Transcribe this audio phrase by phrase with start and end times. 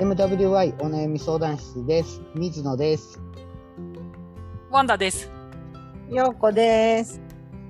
[0.00, 2.22] MWI お悩み相談室です。
[2.32, 3.20] 水野です。
[4.70, 5.28] ワンダです。
[6.08, 7.20] ようこです。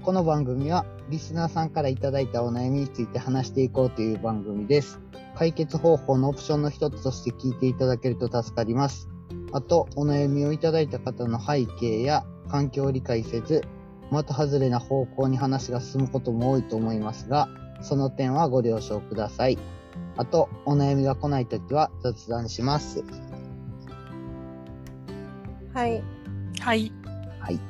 [0.03, 5.01] この番組はリスナーさんからいただいたお悩みについて話していこうという番組です。
[5.37, 9.09] 解決方法のオプションの一つとして聞いていただけると助かります。
[9.55, 13.63] あと、お悩みをいただいた方の背景や環境を理解せず、
[14.13, 17.49] 的外れな方向に話が進むことも多いと思いますが、
[17.81, 19.57] その点はご了承ください。
[20.17, 23.05] あと、お悩みが来ないときは雑談します。
[25.73, 26.03] はい。
[26.61, 26.93] はい。
[27.39, 27.61] はい。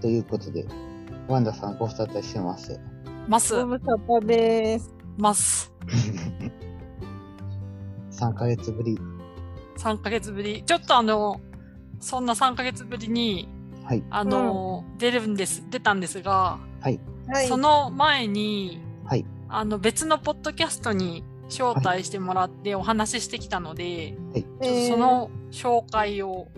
[0.00, 0.66] ということで、
[1.28, 2.80] ワンダさんご無沙汰してます。
[3.28, 3.54] ます。
[3.54, 4.94] ご無沙汰です。
[5.18, 5.72] ます。
[8.12, 8.98] 3ヶ月ぶり。
[9.76, 10.62] 3ヶ月ぶり。
[10.64, 11.40] ちょっとあの、
[12.00, 13.48] そんな3ヶ月ぶりに、
[13.84, 14.02] はい。
[14.10, 17.00] あの、出るんです、出たんですが、はい。
[17.26, 17.48] はい。
[17.48, 19.26] その前に、はい。
[19.48, 24.88] あの、別のポッドキャストに招待してもらってお話ししてきたので、はい。
[24.88, 26.48] その紹介を、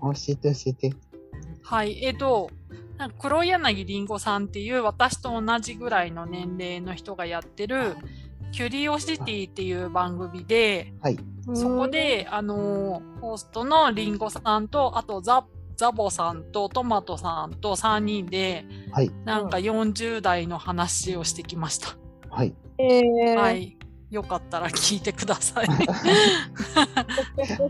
[0.00, 0.94] 教えて教えて。
[1.62, 2.04] はい。
[2.04, 2.50] えっと、
[2.96, 7.96] なんか黒柳りんごさんっていう私と同じぐらいの年齢の人がやってる、
[8.52, 11.14] キュリオシティっていう番組で、はい。
[11.14, 15.44] うんそこ、で、あのーホストのリンゴさんと、あとザ、
[15.76, 19.10] ザボさんとトマトさんと3人で、はい。
[19.24, 21.96] なんか40代の話をしてきました。
[22.30, 22.54] はい。
[22.78, 23.52] えー、は。
[23.52, 23.76] い。
[24.14, 25.66] よかったら聞いてください。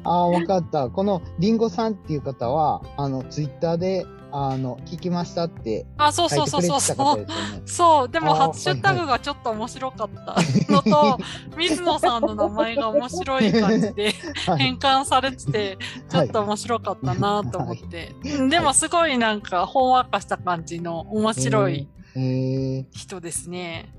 [0.04, 0.90] ああ、わかった。
[0.90, 7.26] このリンゴさんっていう方は、あの、ツイッターで、あの、聞きましたってあ、そうそうそうそうそう。
[7.64, 10.36] そう、でもハッシュタグがちょっと面白かった
[10.72, 11.18] のと、
[11.56, 14.12] 水野さんの名前が面白い感じで
[14.46, 14.58] はい。
[14.58, 15.78] 変換されてて、
[16.10, 18.14] ちょっと面白かったなと思って。
[18.24, 23.92] うんでもすごいなんか、ほんわかした感じの面白いえー、人ですね。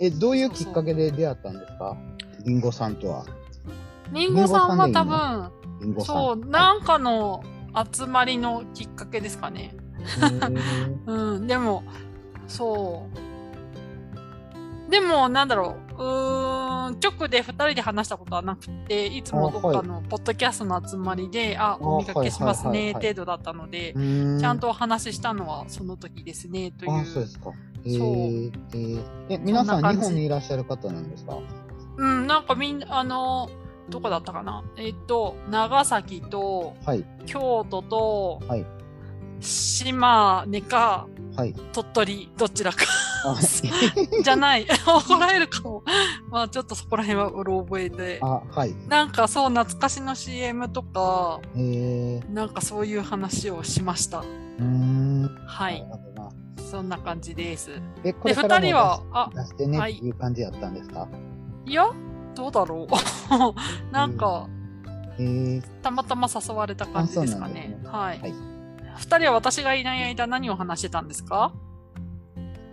[0.00, 1.96] えどういうきっかけで出会ったんですか？
[2.44, 3.24] リンゴさんとは。
[4.12, 5.50] リンゴさんは多分。
[6.04, 7.42] そう、なんかの
[7.92, 9.74] 集まりのきっかけですかね。
[11.06, 11.82] うん、でも、
[12.46, 13.08] そ
[14.88, 14.90] う。
[14.90, 27.26] でも、なんだろう、うーん、直で二人で話したことはなくて、いつもどっかのポッドキャストの集まりで、あ、お見かけしますね、はいはいはいはい程度だったのでちゃんとお話ししたのはその時ですね、といあ、そうでう。
[27.26, 27.52] すか。
[27.84, 31.38] えー、えー、え、皆さん日本にいらっしゃる方なんですか？
[31.96, 33.50] うん、なんかみんな、あの、
[33.90, 34.62] どこだったかな？
[34.76, 37.04] えっと、長崎と、はい。
[37.26, 38.64] 京都と、はい
[39.44, 41.52] 島根か、はい。
[41.72, 42.84] 鳥取、どちらか。
[43.24, 43.34] あ、
[44.22, 44.66] じゃない。
[44.86, 45.82] 怒られるかも。
[46.30, 48.20] まあちょっとそこら辺はうろ覚えで。
[48.22, 48.74] あはい。
[48.86, 54.20] なんかそう、懐かしの CM とか、えー、なんかそういう話をしました。
[54.20, 55.28] うーん。
[55.44, 55.84] はい。
[56.56, 57.70] そんな感じです。
[58.04, 61.08] え、こで、れからも二人は、あ、出してねはいっていう感じやったんですか、
[61.66, 61.86] いや、
[62.34, 62.88] どうだろう。
[63.92, 64.48] なんか、
[65.18, 67.54] えー、たまたま誘われた感じですかね。
[67.54, 68.34] ねはいはい。
[68.96, 71.52] 二人は私がいない間何を話してたんですか？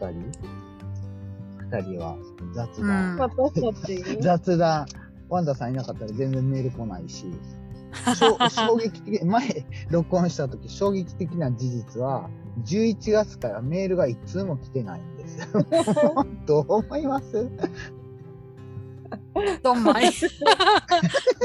[0.01, 0.31] 二人？
[1.71, 2.15] 二人は
[2.53, 3.17] 雑うん談。
[3.17, 4.21] 私たち？
[4.21, 4.85] 雑談。
[5.29, 7.25] ワンダさんいなかったら全然メール来ないし。
[8.51, 12.29] 衝撃的、前、録音した時、衝撃的な事実は、
[12.65, 15.47] 11月からメールが一通も来てないんです。
[16.45, 17.49] どう思います？
[19.63, 20.05] どんまい。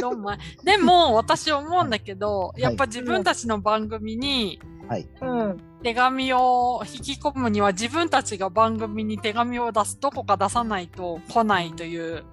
[0.01, 0.39] どんまい。
[0.65, 5.07] でも、私思うんだけど、やっぱ自分たちの番組にはい。
[5.21, 5.57] うん。
[5.83, 12.25] 手紙を引き込むには自分たちが番組に手紙を出す、どこか出さないと来ないという。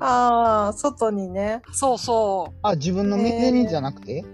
[0.00, 1.62] ああ、外にね。
[1.72, 2.58] そうそう。
[2.62, 4.24] あ、自分のメールじゃなくて、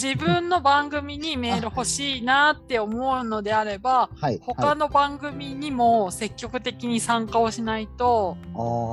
[0.00, 4.38] 自分の番組にメール欲しいなって思うのであれば、はい。
[4.42, 8.38] 他の番組にも積極的に参加をしないと、はい、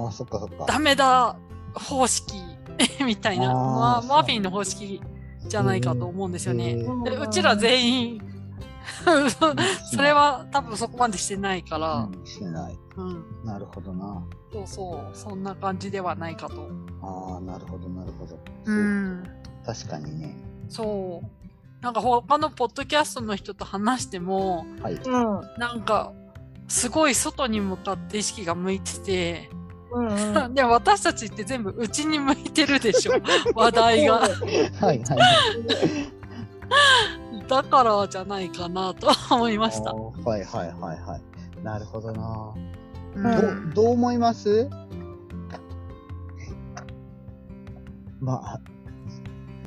[0.06, 0.66] ああ、そっかそっか。
[0.66, 1.36] ダメだ
[1.74, 2.36] 方式
[3.06, 5.02] みたいな、まあ、マフィンの方式
[5.46, 6.76] じゃないかと思うんですよね。
[6.76, 6.84] で
[7.18, 8.22] うちら全員、
[9.92, 12.80] それは多分そこまでしてないから、うん、してない。
[12.96, 14.24] うん、なるほどな。
[14.54, 16.70] そうそう、そんな感じではないかと。
[17.02, 18.40] ああ、なるほど、なるほど。
[18.66, 19.24] うん、
[19.66, 20.53] 確かにね。
[20.74, 21.84] そう。
[21.84, 24.94] なんか他のポッドキャストの人と話しても、はい。
[24.94, 25.04] うん。
[25.60, 26.12] なんか、
[26.68, 29.50] すごい外に向かって意識が向いてて、
[29.92, 30.54] うんうん。
[30.56, 33.12] でも私たちって全部内に向いてるでしょ、
[33.54, 34.20] 話題が。
[34.20, 34.32] はい、
[34.82, 35.04] はい。
[37.48, 39.94] だからじゃないかなと思いました。
[39.94, 41.64] はい、はい、はい、はい。
[41.64, 42.54] なるほどな。
[43.16, 44.68] うんどどう思います？
[48.20, 48.62] まあ、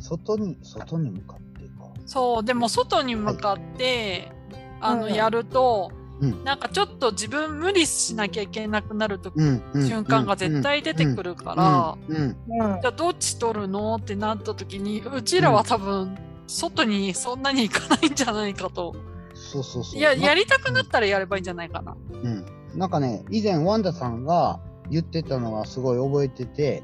[0.07, 1.89] 外に、外に向かってか。
[2.07, 4.33] そう、でも外に向かって、
[4.81, 9.63] あの、うんやると、うんなんかちょっと自分無理しなきゃいけなくなると、うん。
[9.75, 12.17] うん瞬間が絶対出てくるから、うん。
[12.17, 12.73] うん。
[12.73, 16.17] うんじゃあどっち取るのってなった時に、うちらは多分、
[16.47, 18.95] 外にそんなに行かないんじゃないかと。
[19.35, 19.99] そうそうそう。
[19.99, 21.95] いや、なやりたくなったらやればいいんじゃないかな。
[22.11, 22.47] うん。
[22.75, 24.61] なんかね、以前ワンダさんが
[24.91, 26.83] 言ってたのはすごい覚えてて、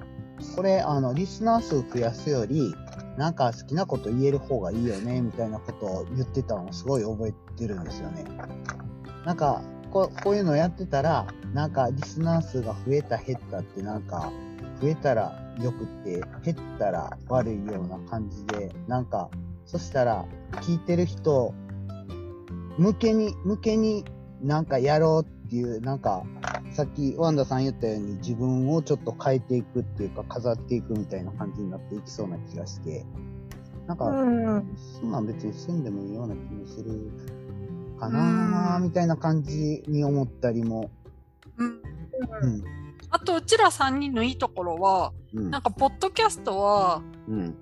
[0.57, 2.75] これ、あの、リスナー数増やすより、
[3.17, 8.25] なんか好きなこと言える方がいいよね、みたいなことを言ってたのをすごい覚えてるんですよね。
[9.25, 14.33] なんか、こうこういうのやってたら、なんかリスナー数が増えた減ったってなんか、
[14.81, 19.29] 増えたら良くって、減ったら悪いような感じで、なんか、
[19.67, 20.25] そしたら、
[20.63, 21.55] 聞いてる人、
[22.79, 24.05] 向けに、向けに
[24.43, 26.25] なんかやろうっていう、なんか、
[26.73, 33.05] さっきワンダさん言ったように自分をちょっと変えていくっていうか飾っていくみたいな感じになっていきそうな気がして、
[33.87, 34.77] なんか、うん。
[35.01, 37.11] そんなん別にせんでもいいような気もする
[37.99, 40.91] かなうんみたいな感じに思ったりも。
[41.59, 41.69] うん。
[41.69, 42.65] うん。
[43.11, 45.51] あと、うちら3人のいいところは、うん。
[45.51, 47.55] なんか、ポッドキャストは、うん。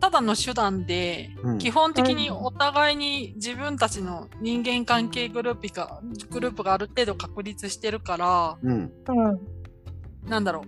[0.00, 6.00] ただの手段で、うん基本的にお互いに自分たちの人間関係グループが、
[6.30, 8.92] グループがある程度確立してるから、うん。
[9.08, 10.28] うん。
[10.28, 10.62] なんだろ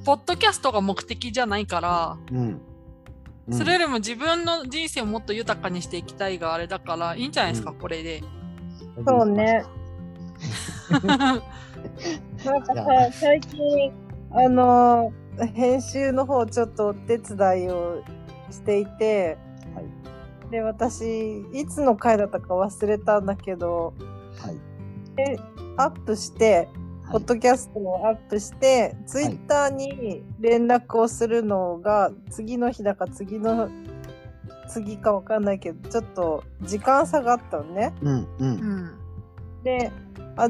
[0.00, 0.04] う。
[0.04, 2.38] ポッドキャストが目的じゃないから、うん。
[2.38, 2.60] うん
[3.50, 8.22] それよりも自分の人生をもっと豊かにしていきたいがあれだから、いいんじゃないですか、うんこれで。
[9.06, 9.64] そうね。
[11.00, 13.92] なんかさ、最近、
[14.30, 15.12] あの、
[15.54, 18.02] 編集の方ちょっとお手伝いを
[18.54, 19.36] していて、
[19.74, 20.04] はい
[20.50, 23.94] で、私、いつの回だったか忘れたんだけど、
[24.38, 24.56] はい。
[25.76, 26.68] アップして、
[27.10, 33.68] ポッドキャストをアップして、ツイッターに連絡をするのが、次の日だか次の、
[34.68, 37.92] 次かわかんないけど、ちょっと時間差があったのね。
[38.02, 38.14] うん。
[38.20, 38.28] う。
[38.38, 38.90] うんん。
[39.64, 39.90] で、
[40.36, 40.48] あ、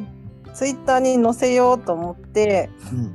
[0.53, 3.12] ツイッターに載せようと思って、うん。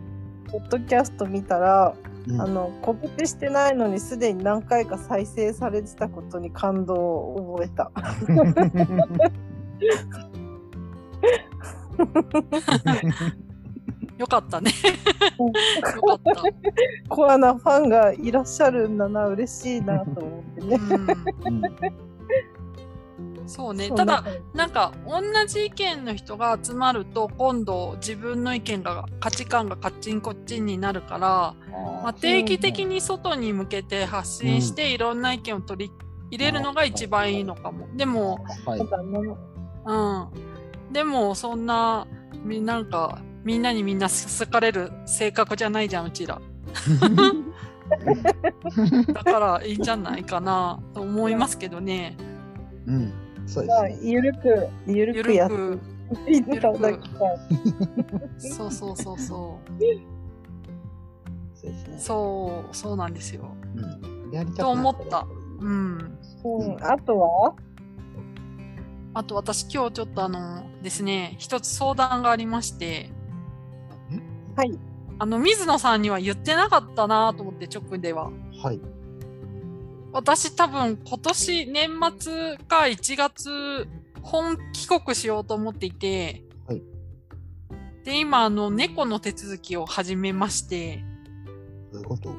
[0.52, 1.94] ポッドキャスト見たら、
[2.28, 7.92] うんあの、告知してないのにすでに何回か再生されてたことに感動を覚えた。
[14.18, 14.72] よかったね。
[15.40, 15.54] うんよ
[16.08, 16.44] かった。
[17.16, 20.80] コアなファンがいらっしゃるんだな、嬉しいなと思ってね。
[21.46, 22.09] うん、うん
[23.50, 23.90] そうね。
[23.90, 24.24] ただ、
[24.54, 31.56] なんか同じ意見の人が集まると、今度自分の意見が、価値観がカッチンコッチンになるから、あ
[32.04, 35.92] まあ、定期的に外に向けて発信して、いろんな意見を取り
[36.30, 37.88] 入れるのが一番いいのかも。
[37.96, 38.90] でも、ーはいそう。
[40.90, 40.94] ん。
[40.94, 42.06] でも、そんな、
[42.44, 46.40] みなんか、みんなにみんな好かれる性格じゃないじゃん、うちら。
[49.12, 52.16] だから、いいんじゃないかな、と思いますけどね。
[52.86, 53.12] うん。
[53.50, 54.00] そうでまあ、すね。
[54.02, 55.50] ゆるく、ゆるゆくやっ。
[55.50, 57.40] ていただきたい。
[58.38, 59.98] そうそうそうそそうで
[61.74, 62.00] すねう。。
[62.00, 63.56] そう、そうなんですよ。
[63.76, 64.32] うん。
[64.32, 65.28] やりたと思ったら
[65.60, 66.18] うん。
[66.44, 67.56] うん、あとは？
[69.14, 73.10] あと私今日ちょっとあのですね、一つ相談がありまして、
[74.56, 74.80] はい。
[75.20, 78.32] あの、水野さんには言ってなかったなと思って直では。
[78.64, 78.80] はい。
[80.12, 81.90] 私多分今年年
[82.20, 83.88] 末か1月
[84.22, 86.82] 本帰国しようと思っていて、はい
[88.04, 91.04] で、今あの猫の手続きを始めまして、
[91.92, 92.34] どういうこと？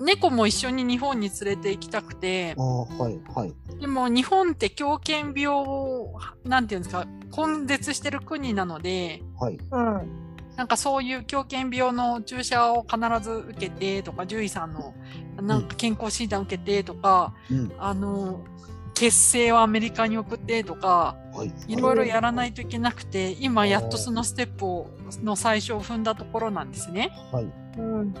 [0.00, 3.54] 猫も一緒に日本に連れて行きたくてあ、あ、はい、はい。
[3.80, 7.06] でも日本って狂犬病を、なんていうんですか、
[7.36, 9.58] 根絶してる国なので、はい。
[9.70, 10.27] うん。
[10.58, 14.92] なんかそういう狂犬病の注射を必ず受けてとか、獣医さんの
[15.40, 17.72] なんか健康診断受けてとか、うん。
[17.78, 18.44] あの、
[18.92, 21.52] 血清をアメリカに送ってとか、はい。
[21.68, 24.90] いろいろやらないといけなくて、今やっとそのステップを、
[25.22, 27.12] の最初を踏んだところなんですね。
[27.30, 27.44] はい。
[27.78, 28.14] うん。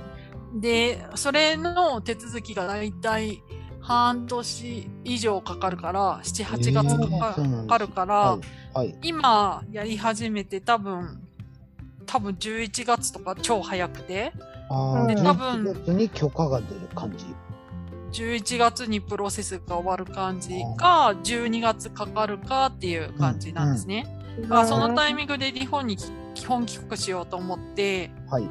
[0.60, 3.42] で、それの手続きがだいたい
[3.80, 7.34] 半年以上かかるから、7、8月か
[7.66, 8.40] かるから、はい。
[8.74, 8.98] はい。
[9.02, 11.27] 今やり始めて多分、
[12.08, 14.32] 多分11月とか超早くて、
[14.68, 17.26] ああ、で多分11月に許可が出る感じ。
[18.10, 24.06] 11月にプロセスが終わる感じか、12月かかるかっていう感じなんですね。
[24.40, 25.98] だからそのタイミングで日本に
[26.34, 28.48] 基本帰国しようと思って、はい。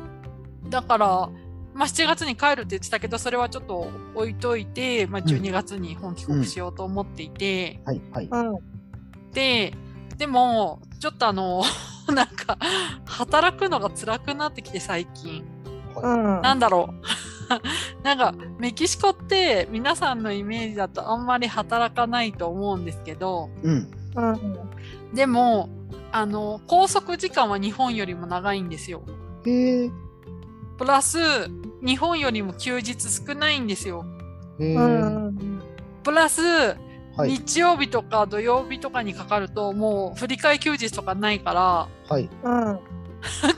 [0.70, 1.30] だから、
[1.74, 8.02] まあ、7月に帰るって言ってたけど、それはちょっと置いといて、まあ、12月に本帰国しようと思っていて、はい。
[8.12, 8.28] はい。
[8.30, 8.58] うん。
[9.32, 9.74] で、
[10.18, 11.64] でも、ちょっとあの、
[12.14, 12.58] なんか、
[13.06, 15.44] 働くのが辛くなってきて最近。
[15.96, 16.42] うん。
[16.42, 17.08] なんだろう。
[18.04, 23.92] なんか、メキシコって皆さんのイメージだとあんまり働かないと思うんですけど、うん。
[24.16, 24.70] うん。
[25.14, 25.70] でも、
[26.12, 29.04] あの、拘束時間は日本よりも長いんですよ。
[29.46, 29.92] へえ。
[30.78, 31.18] プラス、
[31.82, 34.06] 日本よりも休日少ないんですよ。
[36.04, 36.42] プラス、
[37.18, 37.32] はい。
[37.32, 42.30] 日曜日とか土曜日とかにかかると、もう振り替え休日とかないから、はい。
[42.44, 42.54] うん。
[42.54, 42.80] なん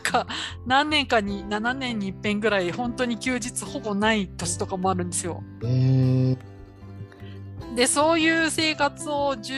[0.01, 0.25] か
[0.65, 5.43] 何年かに、7年に一遍ぐらい本当に休日ほぼない年とかもあるんですよ。
[7.75, 9.53] で、そういう生活を十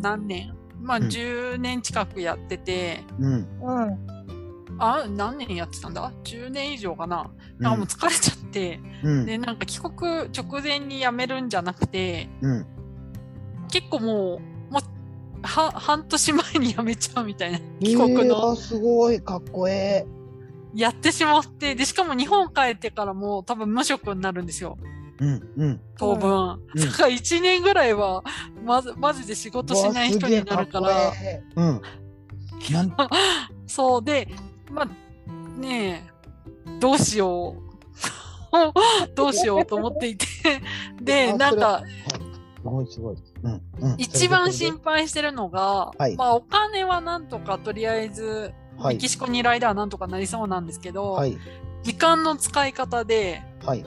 [0.00, 3.32] 何年まあうん10年近くやってて、うん。
[3.32, 4.17] うん。
[4.78, 7.30] あ、何年やってたんだ ?10 年以上かな。
[7.58, 9.26] なんかもう疲れちゃって、うん。
[9.26, 12.66] で、なんか帰国直前に辞めるんじゃなくて、うん。
[13.70, 14.82] 結構もう、もう、
[15.42, 20.06] は、半年前に辞めちゃうみたいな、帰国えーすごい、かっこえ
[20.74, 24.78] やってしまって、で、しかも日本帰ってからも多分無職になるんですよ、
[25.20, 25.24] え。
[25.24, 25.52] うん。
[25.56, 25.80] うん。
[25.98, 26.60] 当分。
[26.74, 28.22] うんだから1年ぐらいは、
[28.64, 31.12] まず、マジで仕事しない人になるから、
[31.56, 31.80] うん
[33.66, 34.28] そうで、
[34.70, 37.68] まあ、ねえ、どうしよう。
[39.14, 40.26] どうしようと思っていて、
[41.00, 41.82] で、あなんか。
[43.96, 49.08] 一番心配してるのが、はいまあお金はなんとかとりあえず、はいメキ。
[49.08, 51.38] シコにいる間はなんとかなりそうなんですけど、はい。
[51.82, 53.84] 時間の使い方で、はい。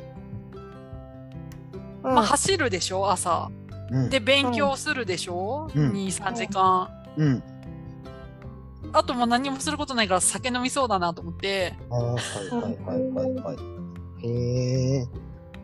[2.04, 2.14] うん。
[2.14, 3.52] まあ走るでしょ、朝。
[3.92, 4.10] うん。
[4.10, 6.90] で、勉強するでしょ、うん2、3時間。
[7.18, 7.44] うん。
[8.94, 12.18] あともう何もすることないから酒飲みそうだなと思って、ああ、はい、
[12.50, 14.28] はい、はい、はい、はい。
[14.28, 15.08] へえ。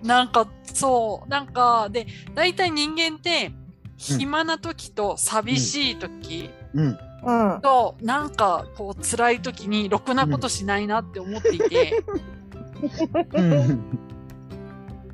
[0.03, 3.51] なんか、そう、なんか、で、大体人間って、
[3.97, 6.97] 暇な時と寂しい時うん。
[7.23, 7.61] うん。
[7.61, 12.03] と、なんか、こう、辛い時にろくなことしないなって思っていて、
[13.33, 13.81] うん。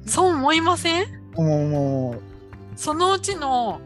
[0.05, 1.05] そう思いません？
[2.75, 3.79] そのうちの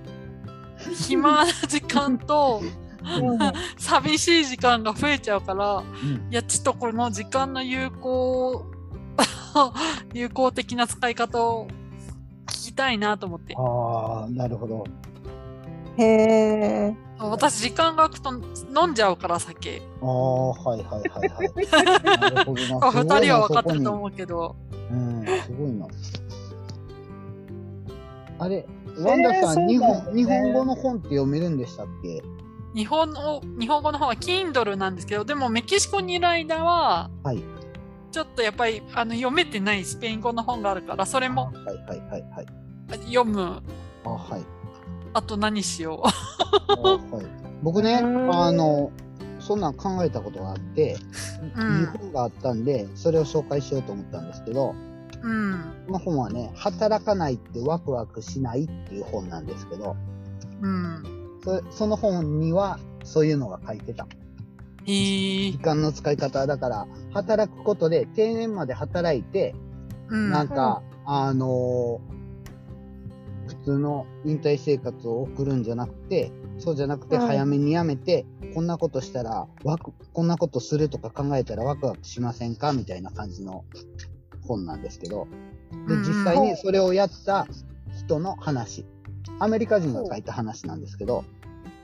[0.96, 2.62] 暇な時間と
[3.78, 6.32] 寂しい時間が増えちゃうから、う、うん。
[6.32, 8.66] いや、ちょっとこの時間の有効、
[10.14, 11.68] 有効的な使い方を
[12.48, 13.56] 聞きたいなと思って。
[13.58, 14.84] ああ、なるほど。
[15.98, 16.96] へえ。
[17.20, 18.32] 私、時間が空くと
[18.82, 19.82] 飲んじゃうから、酒。
[20.02, 21.52] ああ、はい、はい、はい、はい。
[22.22, 22.92] なるほどな。
[22.92, 23.94] 二人は分かってるとう。
[23.96, 24.56] 思うけど。
[24.92, 25.88] うん、すごいな。
[28.40, 28.68] あれ、
[29.00, 32.22] ワンダさん、そう日本、日本語の本って読めるんでしたっけ？
[32.76, 37.44] 日本の、日本語の方は Kindle なんですけど、でもメキシコにいる間は、はい。
[38.12, 41.52] ちょっとやっぱりあの読めてないスペイン語の本があるから、それも。
[43.06, 43.62] 読む。
[44.06, 44.42] あはい。
[45.14, 46.12] あと何しよあ
[46.74, 47.26] はい。
[47.64, 48.92] 僕ね、うんあの、
[49.40, 50.98] そんなん考えたことがあって、
[51.56, 54.76] うんいい本があったんで、それを紹介しようと思ったんですけど、
[55.24, 55.28] う。
[55.28, 55.74] うん。
[55.88, 59.96] この本はね、働かないってワクワクしないっていう本なんですけど、
[60.62, 61.17] うん。
[61.44, 64.08] そその本にはそういうのが書いてた。
[64.86, 69.54] えー時、間の使い方だから、働くことで定年まで働いて、
[70.10, 70.32] うん。
[70.32, 72.18] なんか、あのー
[73.48, 83.64] 普通の引退生活を送るんじゃなくて、そうじゃなくてうん早めに辞めて、こんなことしたら、ワク、こんなことするとか考えたらワクワクしませんかみたいな感じの
[84.46, 85.28] 本なんですけど、
[85.88, 87.48] で、うん実際にそれをやった
[87.98, 88.86] 人の話。
[89.40, 91.24] アメリカ人が書いた話なんですけど、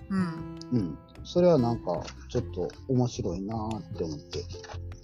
[0.09, 0.59] うん。
[0.71, 0.97] うん。
[1.23, 4.43] それはなんか、ちょっと面白いなーって思って。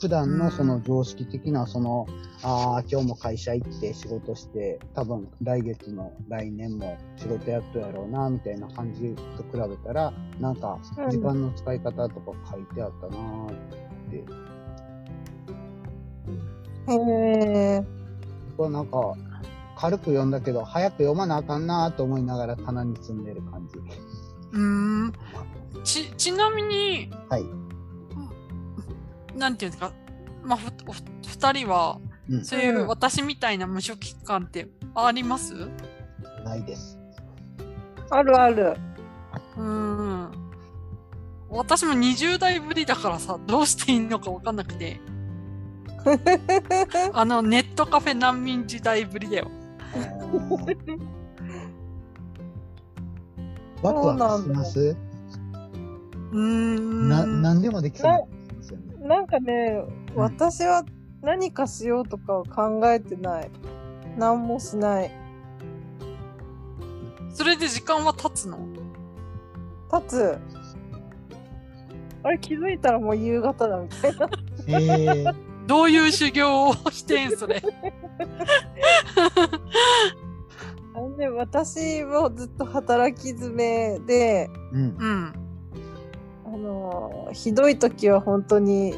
[0.02, 2.08] 普段のその常識的な、その、
[2.42, 13.56] ああ、今日も会社行って仕事して、多分来月の来年も仕事やっとやろうな、みたいな感じと比べたら、なんか、うん時間の使い方とか書いてあったなーっ
[14.10, 14.50] て。
[16.92, 16.96] へ
[17.76, 17.86] え。
[18.58, 19.14] これなんか、
[19.80, 23.78] 軽く読んだけど、早く読まなあかんなーと思いながら棚に積んでる感じ。
[24.52, 24.60] うー
[25.08, 25.14] ん。
[25.84, 27.46] ち、ちなみに、はい。
[29.38, 29.94] なんていうんですか、
[30.44, 31.98] まあ、ふ、おふ二人は、
[32.30, 32.44] うん。
[32.46, 35.54] そういううん私みたいな無職期間ってあります？
[36.44, 36.98] ないです。
[38.10, 38.76] あるある。
[39.58, 40.32] うーん。
[41.50, 45.00] 私も20代ぶりだからさ、どうしていいのかわかんなくて。
[47.14, 49.50] あの、ネットカフェ難民時代ぶりだよ。
[53.82, 54.96] ワクワクします？
[56.32, 57.10] うーん。
[57.10, 59.08] な、なんでもできそうな気がしますよね。
[59.08, 60.84] なんかね、うん私は
[61.22, 63.52] 何かしようとかは考えてない。
[64.18, 65.12] 何もしない。
[67.32, 68.58] それで時間は経つの？
[69.94, 70.38] 立つ。
[72.24, 74.28] あれ気づいたらもう夕方だみたいな。
[74.80, 74.84] へ
[75.24, 75.26] え。
[75.70, 77.62] どういう修行をしてんそれ。
[80.96, 84.98] 何ね、私もずっと働き詰めで、うん。
[84.98, 85.34] うん。
[86.48, 88.96] あの、ひどい時は本当に、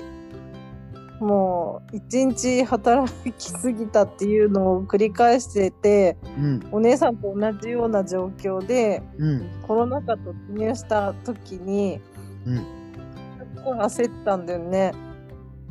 [1.20, 6.68] もう、一日働きすぎたっていうのを繰り返してて、うん。
[6.72, 9.50] お姉さんと同じような状況で、うん。
[9.68, 12.00] コロナ禍突入した時に、
[12.46, 12.56] うん。
[12.56, 15.11] 結構焦ったんだよね。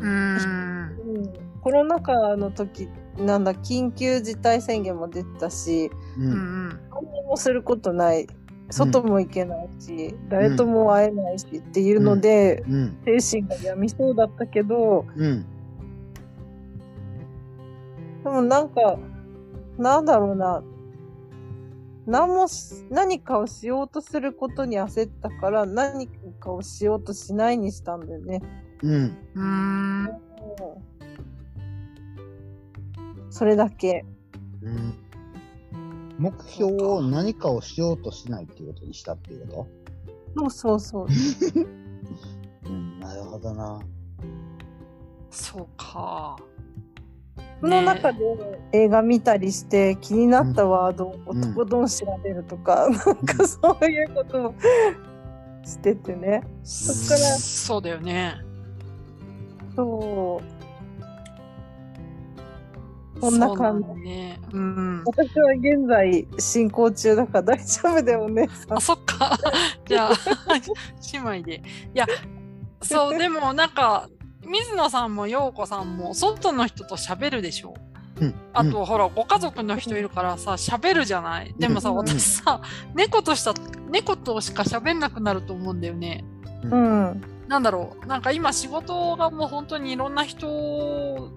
[0.00, 0.99] うーん。
[1.07, 2.88] うん、コロナ禍の時、
[3.19, 6.21] なんだ、緊急事態宣言も出てたし、う。
[6.23, 6.69] うんん。
[6.90, 8.26] 何にもすることない。
[8.73, 12.99] 外も行けないし、誰とも会えないしっていうので、うん。
[13.21, 15.45] 精神が病みそうだったけど、うん。
[18.23, 18.99] でもなんか、
[19.78, 20.62] なんだろうな。
[22.07, 28.40] 何もし、何かをしようとすることに焦ったから、何かをしようとしないにしたんだよね。
[28.83, 29.17] うん。
[29.35, 30.21] うーん。
[33.31, 34.05] それだけ。
[34.63, 34.95] うん。
[36.19, 39.67] 目標を何かをしようとしないっていうことにしたっていうこ
[40.37, 41.07] そうそうそう。
[41.07, 41.11] と
[42.67, 43.01] うん。
[43.01, 43.81] なるほどな。
[45.31, 46.37] そうか。
[47.61, 48.19] その中で
[48.73, 54.55] 映画見たりして気になったワードをうんとことん調べるとか、なんかそういうことを
[55.65, 56.43] しててね。
[56.65, 58.50] そっから、そうだよね。
[59.85, 60.41] そ
[63.17, 63.21] う。
[63.21, 64.41] こんな感じね。
[64.53, 65.03] うん。
[65.05, 68.49] 私は現在進行中だから大丈夫だよね。
[68.71, 69.39] あ、そっか。
[69.87, 70.13] じゃあ、
[71.13, 71.57] 姉妹で。
[71.57, 71.63] い
[71.95, 72.07] や、
[72.81, 74.09] そう、 でもなんか、
[74.47, 77.75] 水野さんも陽子さんも外の人と喋るでしょ？
[78.21, 78.35] うん。
[78.55, 81.55] あと、ほら、ご家族の人いるからさ、喋るじゃない？
[81.59, 82.63] でもさ、うん私さ、
[82.95, 83.53] 猫とした、
[83.91, 86.25] 猫としか喋んなくなると思うんだよね。
[86.65, 87.23] うん。
[87.50, 88.07] なんだろう。
[88.07, 90.47] なんか今仕事がもう本当にいろんな人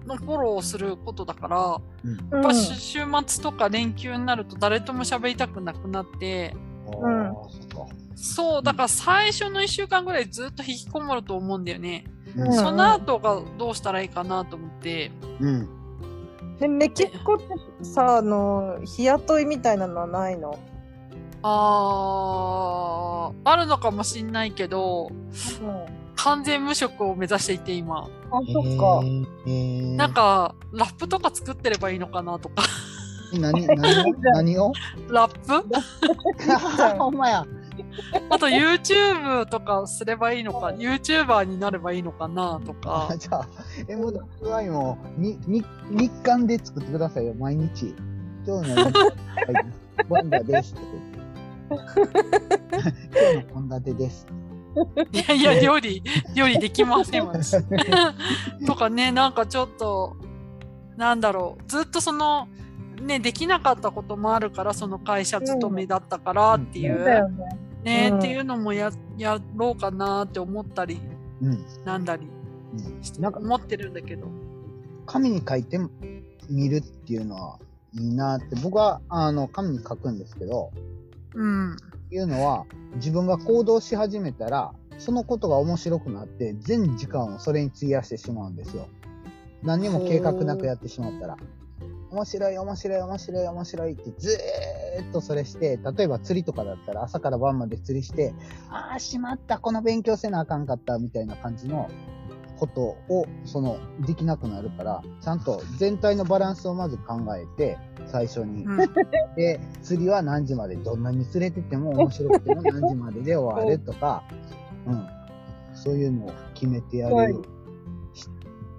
[0.06, 2.10] のフォローをすることだから、うん。
[2.10, 6.54] うんやっぱし週末とか連休になると誰とも喋りたくなくなって、
[6.86, 7.32] ああ、
[8.14, 12.04] そう、だから最初の一週間ぐらいずっと引きこもると思うんだよね。
[12.36, 15.10] うんうんその後がどうしたらいいかなと思って。
[15.40, 15.68] うん。
[16.60, 17.44] で、メキシコって
[17.84, 20.58] さ、あの、日雇いみたいなのはないの？
[21.42, 26.03] あー、あるのかもしんないけど、うん。
[26.16, 27.98] 完全無職を目指していて今。
[27.98, 29.02] あ、そっか。
[29.46, 32.62] えー、なんか、ラップとか作ってればいいのかなとか。
[33.32, 34.14] 何、何を？
[34.34, 34.72] 何を？
[35.08, 36.98] ラップ？
[36.98, 37.46] ほんまや。
[38.30, 43.16] あと YouTube とかすればいいのか、YouTuber になればいいのかなとかあ。
[43.16, 43.48] じゃあ、
[43.88, 47.94] エモダフワインをにに日刊で作ってくださいよ、毎日。
[48.46, 48.92] 今日の、はい、
[50.08, 50.74] ボンダです。
[51.70, 51.86] 今日
[53.52, 54.26] の献立です。
[55.12, 56.02] いやいや、料理、
[56.34, 57.56] 料理できません私。
[58.66, 60.16] とかね、なんかちょっと、
[60.96, 62.48] なんだろう、ずっとその、
[63.00, 66.98] ね、できなかったこともあるから、その会社勤めだったからっていそう
[67.84, 68.10] ね。
[68.16, 71.00] っていうのもや、やろうかなって思ったり、
[71.42, 71.64] うん。
[71.84, 72.26] なんだり、
[72.76, 74.26] うん、なんか、思ってるんだけど。
[75.06, 75.78] 紙に書いて
[76.48, 77.58] みるっていうのは
[77.92, 80.70] いいなって、僕は、あの、紙に書くんですけど、
[81.34, 81.76] うん。
[82.10, 88.88] いうのは、自分が行動し始めたら、そのことが面白くなって、全時間をそれに費やしてしまうんですよ。
[89.62, 91.36] 何にも計画なくやってしまったら。
[92.10, 98.34] 面白い、面白い、面白い、面白いってずーっとそれして、例えば釣りとかだったら朝から晩まで釣りして、
[98.70, 101.88] ああ、しまった、この勉強せなあかんかった、みたいな感じの
[102.58, 108.64] ことを、その、できなくなるから、ちゃんと全体のバランスをまず考えて、最初に。
[108.64, 108.76] うん
[109.36, 114.22] で、釣りは何時まで、どんなに釣れてても面白くても何時までで終わるとか、
[114.86, 115.06] うん。
[115.74, 117.14] そういうのを決めてやる。
[117.14, 117.34] はい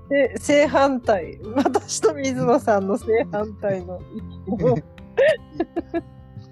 [0.10, 1.40] で、正反対。
[1.56, 4.00] 私と水野さんの正反対の
[4.48, 4.76] 意見を。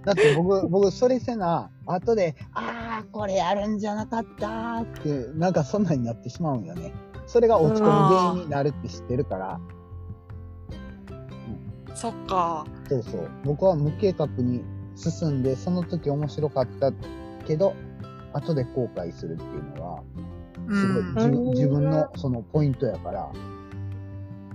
[0.05, 6.93] だって僕、僕、それせな、後で、ああ、これやるんじゃなかったーって、なんかそんなになってしまうんよね。
[7.33, 9.59] それが落ち込む原因になるって知ってるから、
[11.95, 12.63] そっか。
[12.87, 13.31] そうそう。
[13.43, 14.63] 僕は無計画に
[14.95, 16.91] 進んで、その時面白かった
[17.47, 17.73] けど、
[18.33, 20.03] 後で後悔するっていうのは、
[20.67, 23.31] うすごいうん自分のそのポイントやから、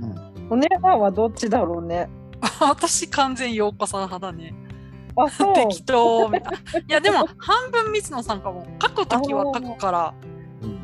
[0.01, 0.53] うん。
[0.53, 2.09] お姉さんはどっちだろうね。
[2.63, 4.55] 私完全陽子さん派だね。
[5.17, 5.55] あ、そう。
[5.55, 6.59] 適当みたいな。
[6.79, 8.65] いや、でも、半分水野さんかも。
[8.81, 10.15] 書くときは書くから。
[10.23, 10.39] うん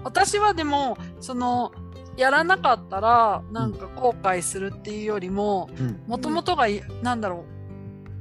[0.04, 1.72] 私はでも、その、
[2.16, 6.03] やらなかったら、なんか後悔するっていうよりも、うん。
[6.07, 7.44] もともとがい、なんだろ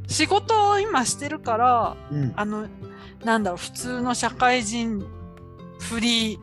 [0.07, 0.11] う。
[0.11, 2.33] 仕事を今してるから、うん。
[2.35, 2.67] あの、
[3.23, 5.05] なんだろう、普通の社会人、
[5.79, 6.37] フリ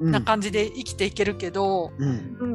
[0.00, 2.36] ーな感じで生きていけるけど、うん。
[2.40, 2.46] う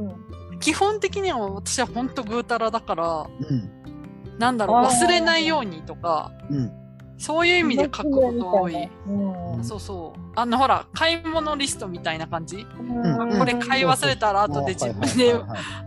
[0.55, 0.59] ん。
[0.59, 3.69] 基本的には私は本当ぐうたらだから、うん。
[4.39, 6.71] なんだろう、忘れないようにとか、うん。
[7.19, 8.89] そういう意味で書くこと多い。
[9.07, 10.19] うんそうそう。
[10.35, 12.65] あの、ほら、買い物リストみたいな感じ。
[12.79, 12.81] う
[13.35, 15.33] んこれ買い忘れたら後で自分で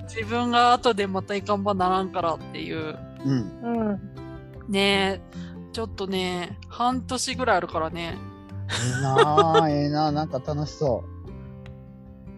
[0.02, 2.98] 自分が後でまたいかんばならんからっていう。
[3.24, 3.60] うん。
[3.62, 4.00] うん。
[4.68, 5.20] ねえ、
[5.72, 8.18] ちょっとね、半年ぐらいあるからね。
[8.68, 11.02] ええなあ、ええなあ、なんか楽しそ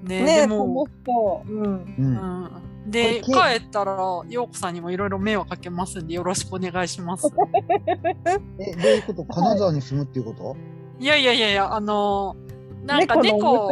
[0.04, 1.52] ねえ、ねえ、でも、楽しそう。
[1.52, 1.94] うん。
[1.98, 2.02] う。
[2.02, 2.50] ん。
[2.86, 3.30] で、帰
[3.66, 3.94] ったら、
[4.28, 7.28] ようこさんにもいろいろ迷惑かけますんで、よろしくお願いします。
[8.58, 9.24] え、どういうこと？
[9.24, 10.56] 金沢に住むっていうこと？
[11.00, 13.66] いやいやいやいや、あのーなんか猫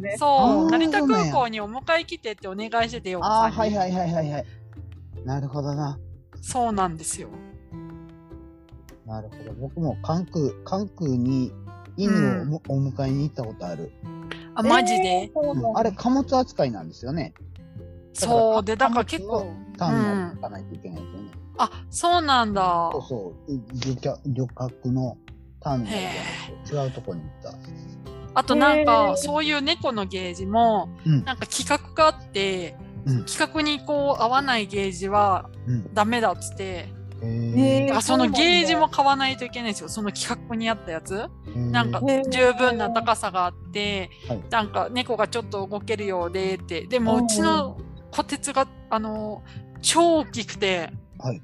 [0.00, 0.16] ね。
[0.18, 4.44] そう、成田空港にお迎え来てってお願いしててよ、ああ、お子さんにはいはいはいはいはい。
[5.24, 5.96] なるほどな。
[6.42, 7.28] そうなんですよ。
[9.06, 9.52] なるほど。
[9.60, 11.52] 僕も関空、関空に
[11.96, 13.92] 犬をもお迎えに行ったことある。
[14.56, 17.34] あ、マジで、えーあれ、貨物扱いなんですよね。
[18.12, 21.30] そう、で、だから貨結構物を、ターミナルに行かないといけないですよね。
[21.58, 22.90] あ、そうなんだ。
[22.92, 23.60] そうそう。
[23.84, 25.16] 旅客旅客の
[25.60, 26.10] ターミナルじゃな
[26.64, 27.58] くて、違うとこに行った。
[28.34, 35.94] あとなんへか、ーそういう猫のゲージも、うんなんか企画があって、うん企画にこう合わないゲージはうん。
[35.94, 39.88] ダメだっつって、へへーあそのゲージも買わないといけないんですよ。
[39.88, 41.28] その企画に合ったやつ。
[41.48, 41.58] え。
[41.58, 46.86] なんか十分な高さがあって、はいなんか猫がちょっと動けるようでって。
[46.86, 47.76] でもうんうちの
[48.10, 49.42] 小鉄が、あの、
[49.80, 51.40] 超大きくて、はい。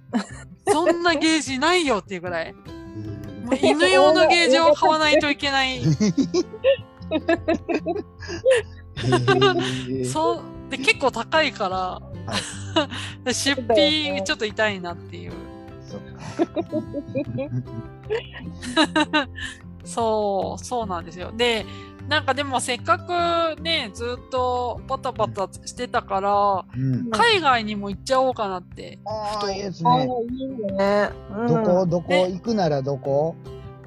[0.67, 2.51] そんなゲージないよっていうぐらい。
[2.53, 5.83] うんもう犬用のゲージを買わないといけない。
[10.11, 10.71] そう。
[10.71, 12.01] で、結構高いから、
[13.23, 15.33] で 出費ちょっと痛いなっていう。
[19.85, 21.33] そ う、そうなんですよ。
[21.37, 21.67] で、
[22.09, 27.11] なんかでもせっかくね、ずっとパタパタしてたから、うん。
[27.11, 28.99] 海外にも行っちゃおうかなって。
[29.07, 30.07] ああ、いいですあね。
[30.07, 31.11] ーいいね。
[31.37, 33.35] うんどこ、どこ、ね行くならどこ？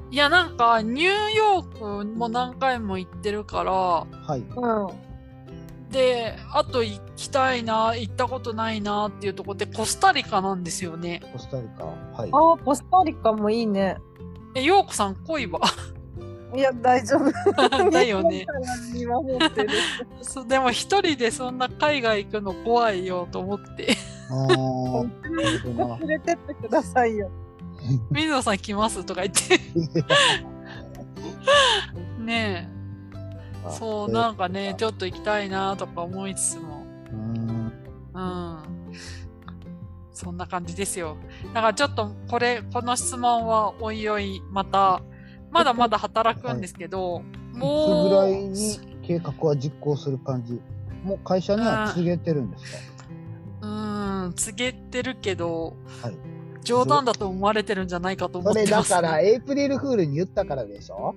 [0.09, 4.39] いや、なんか、ニューヨークも何回も行ってるから、はい。
[4.39, 5.91] うん。
[5.91, 11.21] で、あと行きたいな、行ったことないなっていうところで、コスタリカなんですよね。
[11.33, 11.83] コスタリカ。
[11.85, 12.29] はい。
[12.31, 13.97] ああ、コスタリカもいいね。
[14.55, 15.59] え、ようこさん来いば。
[16.55, 17.31] いや、大丈夫。
[17.91, 18.45] だよね。
[20.21, 23.97] そうでも一人でそんな海外行くの怖いよと思って。
[25.99, 27.29] 連れてってくださいよ。
[28.11, 29.59] 水野さん来ますとか言って。
[32.19, 32.77] ねえ。
[33.69, 36.85] そう、なんかね、ちょっと行きたいなとか思いつつも。
[37.11, 37.73] うん。
[38.13, 38.59] うん。
[40.13, 41.17] そんな感じですよ。
[41.53, 45.01] だからちょっとこれ、この質問はおいおいまた、
[45.51, 50.59] まだまだ働くんですけど、いつもう、ぐらいに計画は実行する感じ？
[51.03, 52.77] もう会社には告げてるんですか？
[53.61, 56.15] うん、告げてるけど、はい
[56.63, 61.15] 冗談だと思われてるんじゃないかと思それってます、だから、エイプリルフールに言ったからでしょ？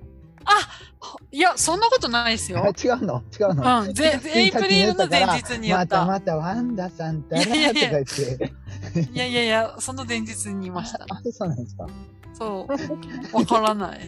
[1.29, 2.71] いや、そんなことないですあよ。
[2.81, 3.21] 違うの？
[3.37, 5.99] 違うの、うん、ぜ エイプリルの前日に言まった。
[5.99, 9.11] たまたワンダさんだらとかいやいやいや言って。
[9.11, 11.05] いやいやいや、その前日に言いました。
[11.09, 11.85] あ、そうなんですか。
[12.33, 13.35] そう。
[13.35, 13.99] わからない。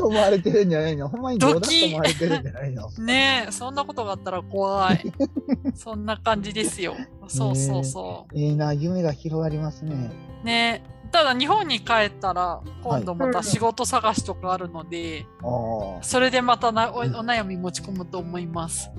[0.00, 5.12] 思われてるんじゃないのほんまに冗談とドキ思われてるんじゃないのねえ、そんなことがあったら怖い。
[5.74, 6.94] そんな感じですよ。
[7.28, 10.10] そうそうそええな、夢が広がりますね。
[10.42, 10.46] う。
[10.46, 10.92] ねえ。
[11.12, 16.02] ただ日本に帰ったら、今度また仕事探しとかあるので、ああ。
[16.02, 18.90] それでまたなおお悩み持ち込むと思います。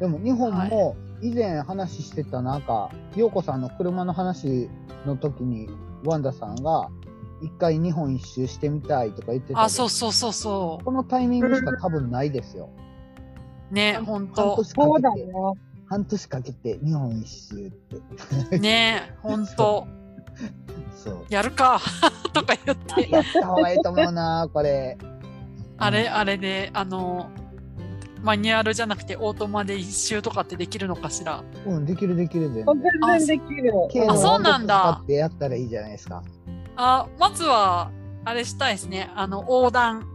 [0.00, 4.70] でも日本も以前話してたなんか、陽子さんの車の話
[5.06, 5.68] の時に、
[6.04, 6.88] ワンダさんが
[7.42, 12.68] 一回日本一周してみたいとか言ってたあ、そうそうそうそこのタイミングしか多分ないですよ。
[13.70, 13.74] う。
[13.74, 14.56] ねえ、ほん半と。
[14.56, 15.22] 年かけて、そうだね。
[15.86, 17.70] 半年かけて日本一周っ
[18.50, 18.58] て。
[18.58, 19.86] ねえ、ほんと。
[20.96, 21.26] そう。
[21.28, 21.80] やるか
[22.32, 23.10] とか言って。
[23.10, 24.96] やった方がいいと思うな、これ。
[25.78, 27.28] あれ、あれで、あの、
[28.22, 31.42] マニュアルじゃなくてオートマで一周とかってできるのかしら？
[31.66, 33.18] うん、できるできる全全然。
[33.26, 33.72] 然できる。
[34.08, 36.22] あそうなんだってやったらいいじゃないですか。
[36.76, 37.90] あ、まずは、
[38.24, 39.10] あれしたいですね。
[39.14, 40.06] あの、横断。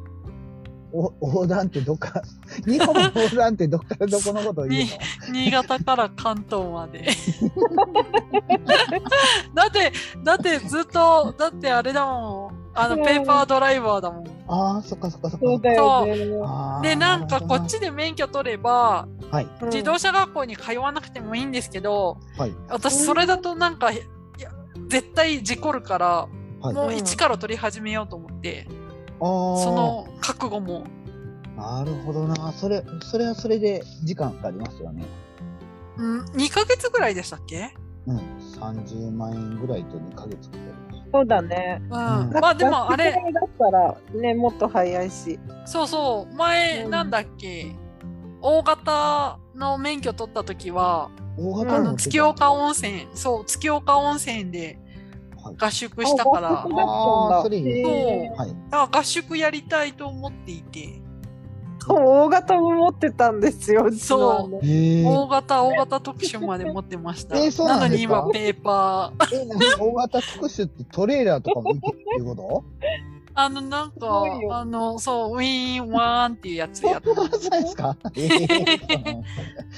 [0.94, 2.22] お横断ってどっか、
[2.66, 4.90] 日本横断ってどっから どこのことを言う
[5.28, 5.34] の？
[5.34, 7.10] 新潟から関東まで。
[9.54, 9.92] だって、
[10.24, 12.68] だってずっと、だってあれだもん。
[12.74, 14.28] あの、うんペーパードライバーだもん。
[14.48, 15.46] ああ、そっかそっかそっか。
[15.76, 16.04] そ
[16.80, 17.64] うで、なんかこっ。
[17.64, 19.48] るちで免許取れば、はい。
[19.62, 22.54] うん自動車学校に通わなくてもいいんですけど、はい。
[22.70, 24.04] 私それだとなんか、いや
[24.88, 26.28] 絶対事故るから、
[26.62, 26.74] はい。
[26.74, 28.68] もう一から取り始めようと思って、
[29.20, 30.86] その覚悟も。
[31.56, 32.52] なるほどな。
[32.54, 35.06] それ、それはそれで時間かかりますよね。
[35.98, 37.74] うん、2ヶ月ぐらいでしたっけ？
[38.06, 38.18] うん。
[38.18, 41.10] 30万円ぐらいと2ヶ月かかります。
[41.12, 41.82] そうだね。
[41.84, 41.90] うん。
[41.90, 45.40] まあでもあれ、だったらね、もっと早いし。
[45.66, 47.76] そうそう、前、うんなんだっけ、
[48.42, 54.80] 大型の免許取った時は、大あ型のの月岡温泉、そう、月岡温泉ではい
[55.58, 56.84] 合宿したから、あ合宿だったんだ。
[56.86, 57.64] あーそれい
[58.92, 61.02] 合宿やりたいと思っていて、
[61.90, 63.92] 大型も持ってたんですよ。
[63.94, 64.66] そう。
[64.66, 67.38] 大型、大型特殊まで持ってました。
[67.38, 69.80] えーそうなんのに今、ペーパー。
[69.80, 72.64] 大型特殊ってトレーラーとかもいけるっていうこと？
[73.40, 77.96] あの、なんかあの、そう、ウィーンワーンっていうやつやっそうですか？
[78.16, 79.24] え ー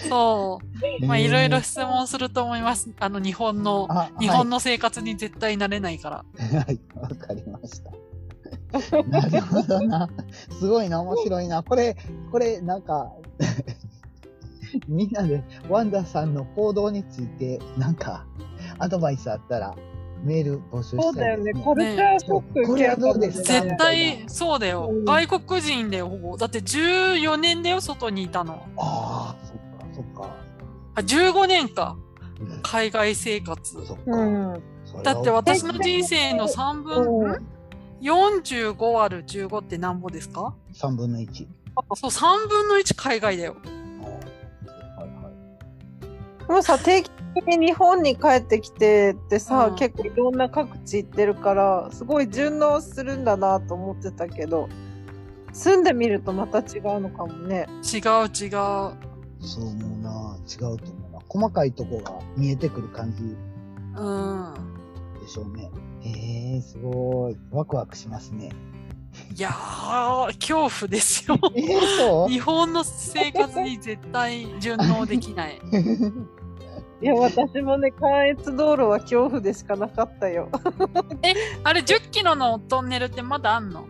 [0.10, 0.60] そ
[1.02, 1.06] う。
[1.06, 2.90] まあ、いろいろ質問すると思います。
[3.02, 6.26] あの、日本の、あ日本の生活に絶対慣れないから。
[6.60, 7.92] はい、わかりました。
[9.04, 10.08] なるほどな。
[10.60, 11.62] すごいな、面白いな。
[11.62, 11.98] これ、
[12.32, 13.12] これ、なんか、
[14.88, 18.26] みんなでワンダさんの行動について、なんか、
[18.78, 19.76] アドバイスあったら、
[20.24, 21.52] メール募集そうだよね。
[21.54, 21.64] したいです、ね。
[21.64, 23.54] カルチャーショック受けやったもんねこれはどうですか？
[23.54, 25.06] 絶対、そうだようん。
[25.06, 26.38] 外国人だよ、ほぼ。
[26.38, 28.66] だって14年だよ、外にいたの。
[28.78, 30.36] ああ、そっか、そっか。
[30.96, 31.96] あ、15年か。
[32.42, 33.86] うん海外生活。
[33.86, 34.60] そっか。
[35.04, 37.36] だって私の人生の3分、うんん
[38.02, 41.48] ?45 割る15って何ぼですか？3分の1。
[41.96, 43.56] そう、3分の1海外だよ。
[43.64, 45.30] はいは
[46.44, 46.48] い。
[46.48, 54.70] でもさ、定期的に日本に帰ってきてってさ、うん結構いろんな各地行ってるから、すごい順応するんだなと思ってたけど、
[55.54, 57.68] 住んでみるとまた違うのかもね。
[57.82, 59.10] 違う違う。
[59.42, 60.38] そう思うな。
[60.48, 61.20] 違うと思うな。
[61.28, 64.54] 細かいとこが見えてくる感じうん。
[65.22, 65.70] でしょうね。
[66.04, 67.38] えー、すごい。
[67.52, 68.52] ワクワクしますね。
[69.36, 71.38] いやー、恐怖ですよ。
[72.30, 75.60] 日本の生活に絶対順応できない。
[77.02, 80.50] いや、私もね、関越道路は恐怖でしかなかったよ。
[81.64, 83.86] あれ、10キロのトンネルってまだあんの？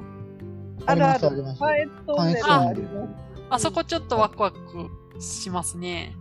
[0.86, 3.10] あるある関越トンネルはあります。
[3.52, 4.58] あそこちょっとワクワク
[5.20, 6.16] しますね。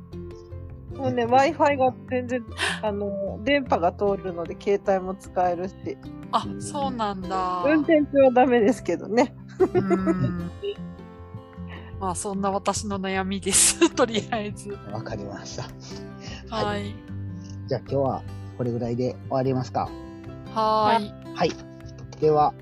[0.97, 2.45] もうね、Wi-Fi が全然、
[2.83, 5.75] あの、電波が通るので、携帯も使えるし、
[6.33, 7.63] あ、そうなんだ。
[7.67, 9.37] 運転中はダメですけどね。
[12.01, 13.91] まあ、そんな私の悩みです。
[13.95, 14.71] とりあえず。
[14.93, 15.65] わかりました。
[16.51, 16.95] はい。
[17.67, 18.23] じゃあ今日は
[18.57, 19.91] これぐらいで終わりますか。
[20.55, 21.13] はーい。
[21.35, 21.51] はい。
[22.21, 22.55] では、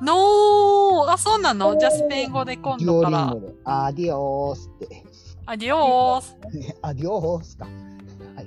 [0.01, 1.77] ノーあ、そうなの？
[1.77, 3.47] じゃあスペイン語で今度からオリンゴ。
[3.47, 3.53] で。
[3.65, 5.03] アディオースって。
[5.45, 6.37] アディオース。
[6.81, 7.65] アディオースか。
[7.65, 8.45] はい。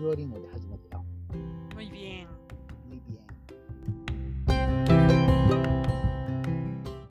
[0.00, 0.47] デュオリンゴで。